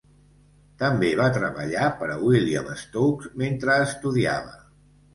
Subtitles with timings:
[0.83, 4.61] També va treballar per a William Stokes mentre estudiava.